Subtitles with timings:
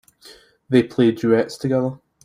[0.67, 1.99] They play duets together.